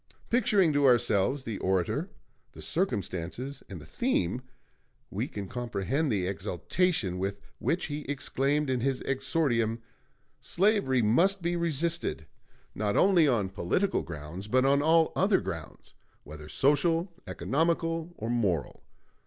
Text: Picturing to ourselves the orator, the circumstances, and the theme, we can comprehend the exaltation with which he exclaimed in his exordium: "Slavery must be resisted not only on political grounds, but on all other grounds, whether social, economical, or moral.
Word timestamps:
Picturing 0.31 0.73
to 0.73 0.87
ourselves 0.87 1.43
the 1.43 1.59
orator, 1.59 2.09
the 2.53 2.61
circumstances, 2.63 3.61
and 3.69 3.79
the 3.79 3.85
theme, 3.85 4.41
we 5.11 5.27
can 5.27 5.47
comprehend 5.47 6.11
the 6.11 6.25
exaltation 6.25 7.19
with 7.19 7.39
which 7.59 7.85
he 7.85 8.01
exclaimed 8.09 8.67
in 8.67 8.79
his 8.79 9.01
exordium: 9.01 9.77
"Slavery 10.39 11.03
must 11.03 11.43
be 11.43 11.55
resisted 11.55 12.25
not 12.73 12.97
only 12.97 13.27
on 13.27 13.49
political 13.49 14.01
grounds, 14.01 14.47
but 14.47 14.65
on 14.65 14.81
all 14.81 15.13
other 15.15 15.39
grounds, 15.39 15.93
whether 16.23 16.49
social, 16.49 17.13
economical, 17.27 18.11
or 18.17 18.27
moral. 18.31 18.81